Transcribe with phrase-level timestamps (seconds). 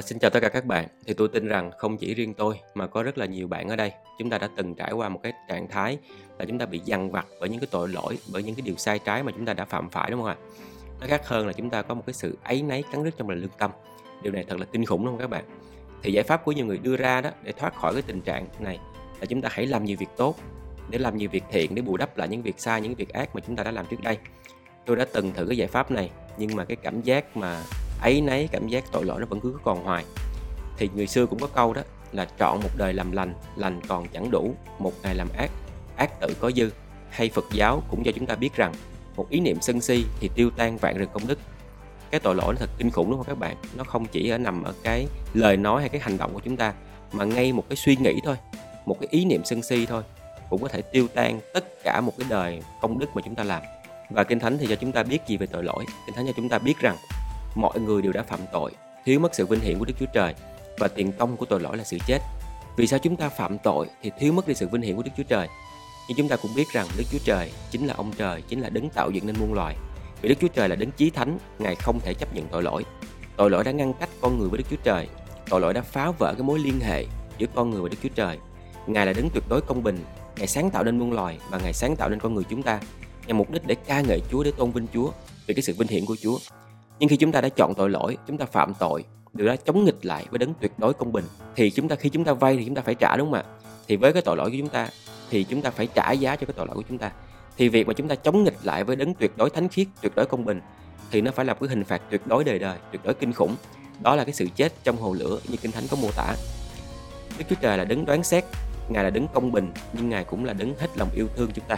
[0.00, 0.86] À, xin chào tất cả các bạn.
[1.06, 3.76] Thì tôi tin rằng không chỉ riêng tôi mà có rất là nhiều bạn ở
[3.76, 5.98] đây, chúng ta đã từng trải qua một cái trạng thái
[6.38, 8.76] là chúng ta bị dằn vặt bởi những cái tội lỗi, bởi những cái điều
[8.76, 10.36] sai trái mà chúng ta đã phạm phải đúng không ạ?
[11.00, 13.28] Nó khác hơn là chúng ta có một cái sự áy náy cắn rứt trong
[13.28, 13.70] lòng lương tâm.
[14.22, 15.44] Điều này thật là kinh khủng đúng không các bạn?
[16.02, 18.46] Thì giải pháp của nhiều người đưa ra đó để thoát khỏi cái tình trạng
[18.58, 18.78] này
[19.20, 20.36] là chúng ta hãy làm nhiều việc tốt,
[20.90, 23.34] để làm nhiều việc thiện để bù đắp lại những việc sai, những việc ác
[23.34, 24.18] mà chúng ta đã làm trước đây.
[24.86, 27.62] Tôi đã từng thử cái giải pháp này nhưng mà cái cảm giác mà
[28.00, 30.04] ấy nấy, cảm giác tội lỗi nó vẫn cứ còn hoài.
[30.78, 31.82] Thì người xưa cũng có câu đó
[32.12, 35.50] là chọn một đời làm lành lành còn chẳng đủ, một ngày làm ác
[35.96, 36.70] ác tự có dư.
[37.10, 38.72] Hay Phật giáo cũng cho chúng ta biết rằng,
[39.16, 41.38] một ý niệm sân si thì tiêu tan vạn rừng công đức.
[42.10, 43.56] Cái tội lỗi nó thật kinh khủng đúng không các bạn?
[43.76, 46.56] Nó không chỉ ở nằm ở cái lời nói hay cái hành động của chúng
[46.56, 46.74] ta,
[47.12, 48.36] mà ngay một cái suy nghĩ thôi,
[48.86, 50.02] một cái ý niệm sân si thôi
[50.50, 53.44] cũng có thể tiêu tan tất cả một cái đời công đức mà chúng ta
[53.44, 53.62] làm.
[54.10, 55.84] Và kinh thánh thì cho chúng ta biết gì về tội lỗi?
[56.06, 56.96] Kinh thánh cho chúng ta biết rằng
[57.54, 58.72] mọi người đều đã phạm tội,
[59.04, 60.34] thiếu mất sự vinh hiển của Đức Chúa Trời
[60.78, 62.18] và tiền công của tội lỗi là sự chết.
[62.76, 65.10] Vì sao chúng ta phạm tội thì thiếu mất đi sự vinh hiển của Đức
[65.16, 65.48] Chúa Trời?
[66.08, 68.68] Nhưng chúng ta cũng biết rằng Đức Chúa Trời chính là ông trời, chính là
[68.68, 69.76] đấng tạo dựng nên muôn loài.
[70.22, 72.84] Vì Đức Chúa Trời là đấng chí thánh, Ngài không thể chấp nhận tội lỗi.
[73.36, 75.08] Tội lỗi đã ngăn cách con người với Đức Chúa Trời.
[75.48, 77.04] Tội lỗi đã phá vỡ cái mối liên hệ
[77.38, 78.38] giữa con người và Đức Chúa Trời.
[78.86, 79.98] Ngài là đấng tuyệt đối công bình,
[80.36, 82.80] Ngài sáng tạo nên muôn loài và Ngài sáng tạo nên con người chúng ta
[83.26, 85.10] nhằm mục đích để ca ngợi Chúa, để tôn vinh Chúa
[85.46, 86.38] vì cái sự vinh hiển của Chúa.
[87.00, 89.84] Nhưng khi chúng ta đã chọn tội lỗi, chúng ta phạm tội, điều đó chống
[89.84, 91.24] nghịch lại với đấng tuyệt đối công bình
[91.56, 93.44] thì chúng ta khi chúng ta vay thì chúng ta phải trả đúng không ạ?
[93.88, 94.88] Thì với cái tội lỗi của chúng ta
[95.30, 97.10] thì chúng ta phải trả giá cho cái tội lỗi của chúng ta.
[97.56, 100.12] Thì việc mà chúng ta chống nghịch lại với đấng tuyệt đối thánh khiết, tuyệt
[100.16, 100.60] đối công bình
[101.10, 103.32] thì nó phải là một cái hình phạt tuyệt đối đời đời, tuyệt đối kinh
[103.32, 103.56] khủng.
[104.00, 106.34] Đó là cái sự chết trong hồ lửa như Kinh Thánh có mô tả.
[107.38, 108.44] Đức Chúa Trời là đấng đoán xét,
[108.88, 111.64] Ngài là đấng công bình nhưng Ngài cũng là đấng hết lòng yêu thương chúng
[111.68, 111.76] ta.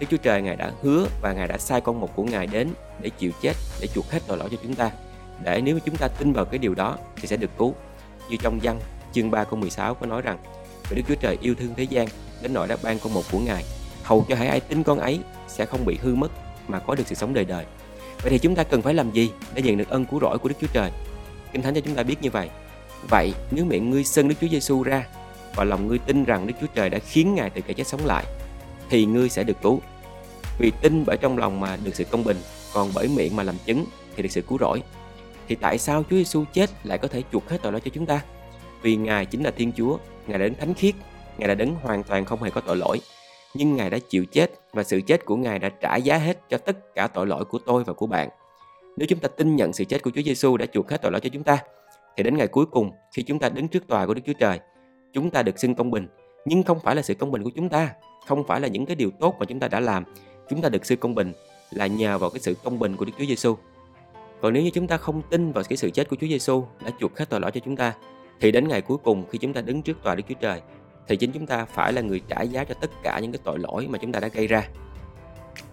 [0.00, 2.68] Đức Chúa Trời Ngài đã hứa và Ngài đã sai con một của Ngài đến
[3.00, 4.90] để chịu chết, để chuộc hết tội lỗi cho chúng ta.
[5.42, 7.74] Để nếu chúng ta tin vào cái điều đó thì sẽ được cứu.
[8.30, 8.80] Như trong văn
[9.12, 10.38] chương 3 câu 16 có nói rằng
[10.90, 12.08] Vì Đức Chúa Trời yêu thương thế gian
[12.42, 13.64] đến nỗi đã ban con một của Ngài
[14.02, 16.30] hầu cho hãy ai tin con ấy sẽ không bị hư mất
[16.68, 17.64] mà có được sự sống đời đời.
[18.22, 20.48] Vậy thì chúng ta cần phải làm gì để nhận được ân cứu rỗi của
[20.48, 20.90] Đức Chúa Trời?
[21.52, 22.50] Kinh Thánh cho chúng ta biết như vậy.
[23.10, 25.06] Vậy nếu miệng ngươi xưng Đức Chúa Giêsu ra
[25.54, 28.06] và lòng ngươi tin rằng Đức Chúa Trời đã khiến Ngài từ kẻ chết sống
[28.06, 28.24] lại
[28.92, 29.80] thì ngươi sẽ được cứu.
[30.58, 32.36] Vì tin bởi trong lòng mà được sự công bình,
[32.74, 33.84] còn bởi miệng mà làm chứng
[34.16, 34.82] thì được sự cứu rỗi.
[35.48, 38.06] Thì tại sao Chúa Giêsu chết lại có thể chuộc hết tội lỗi cho chúng
[38.06, 38.20] ta?
[38.82, 40.94] Vì Ngài chính là Thiên Chúa, Ngài đã đến thánh khiết,
[41.38, 43.00] Ngài đã đến hoàn toàn không hề có tội lỗi.
[43.54, 46.58] Nhưng Ngài đã chịu chết và sự chết của Ngài đã trả giá hết cho
[46.58, 48.28] tất cả tội lỗi của tôi và của bạn.
[48.96, 51.20] Nếu chúng ta tin nhận sự chết của Chúa Giêsu đã chuộc hết tội lỗi
[51.20, 51.58] cho chúng ta,
[52.16, 54.60] thì đến ngày cuối cùng khi chúng ta đứng trước tòa của Đức Chúa Trời,
[55.12, 56.06] chúng ta được xưng công bình,
[56.44, 57.94] nhưng không phải là sự công bình của chúng ta,
[58.26, 60.04] không phải là những cái điều tốt mà chúng ta đã làm,
[60.50, 61.32] chúng ta được sự công bình
[61.70, 63.56] là nhờ vào cái sự công bình của Đức Chúa Giêsu.
[64.40, 66.90] Còn nếu như chúng ta không tin vào cái sự chết của Chúa Giêsu đã
[67.00, 67.94] chuộc hết tội lỗi cho chúng ta,
[68.40, 70.60] thì đến ngày cuối cùng khi chúng ta đứng trước tòa Đức Chúa Trời,
[71.08, 73.58] thì chính chúng ta phải là người trả giá cho tất cả những cái tội
[73.58, 74.68] lỗi mà chúng ta đã gây ra.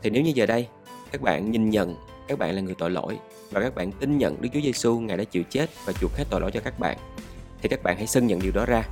[0.02, 0.68] Thì nếu như giờ đây
[1.12, 1.96] các bạn nhìn nhận
[2.28, 3.18] các bạn là người tội lỗi
[3.52, 6.24] và các bạn tin nhận Đức Chúa Giêsu ngài đã chịu chết và chuộc hết
[6.30, 6.98] tội lỗi cho các bạn,
[7.62, 8.84] thì các bạn hãy xưng nhận điều đó ra.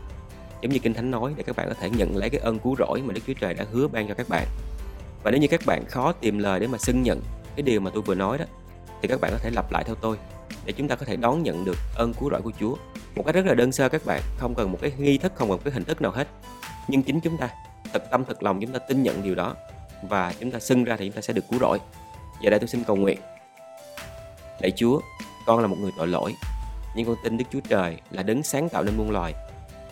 [0.62, 2.76] Giống như Kinh Thánh nói, để các bạn có thể nhận lấy cái ơn cứu
[2.80, 4.48] rỗi mà Đức Chúa Trời đã hứa ban cho các bạn.
[5.24, 7.22] Và nếu như các bạn khó tìm lời để mà xưng nhận
[7.56, 8.46] cái điều mà tôi vừa nói đó,
[9.02, 10.18] thì các bạn có thể lặp lại theo tôi,
[10.66, 12.76] để chúng ta có thể đón nhận được ơn cứu rỗi của Chúa
[13.16, 15.50] một cách rất là đơn sơ các bạn, không cần một cái nghi thức, không
[15.50, 16.28] cần một cái hình thức nào hết.
[16.88, 17.50] Nhưng chính chúng ta,
[17.94, 19.56] thật tâm, thật lòng chúng ta tin nhận điều đó
[20.10, 21.80] và chúng ta xưng ra thì chúng ta sẽ được cứu rỗi.
[22.42, 23.20] Giờ đây tôi xin cầu nguyện.
[24.60, 25.00] Lạy Chúa,
[25.46, 26.36] con là một người tội lỗi,
[26.96, 29.34] nhưng con tin Đức Chúa Trời là đấng sáng tạo nên muôn loài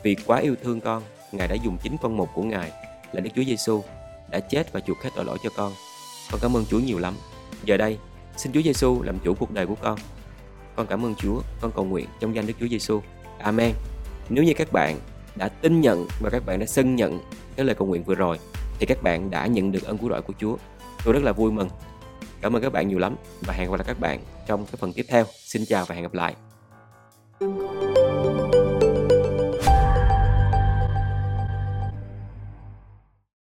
[0.06, 2.72] vì quá yêu thương con Ngài đã dùng chính con một của Ngài
[3.12, 3.84] là Đức Chúa Giêsu
[4.30, 5.74] đã chết và chuộc hết tội lỗi cho con.
[6.32, 7.14] Con cảm ơn Chúa nhiều lắm.
[7.64, 7.98] Giờ đây,
[8.38, 10.00] xin Chúa Giêsu làm chủ cuộc đời của con.
[10.76, 13.02] Con cảm ơn Chúa, con cầu nguyện trong danh Đức Chúa Giêsu.
[13.40, 13.74] Amen.
[14.30, 15.00] Nếu như các bạn
[15.36, 17.20] đã tin nhận và các bạn đã xưng nhận
[17.56, 18.40] cái lời cầu nguyện vừa rồi
[18.80, 20.58] thì các bạn đã nhận được ơn cứu rỗi của Chúa.
[21.06, 21.70] Tôi rất là vui mừng.
[22.42, 24.94] Cảm ơn các bạn nhiều lắm và hẹn gặp lại các bạn trong cái phần
[24.94, 25.26] tiếp theo.
[25.46, 26.36] Xin chào và hẹn gặp lại.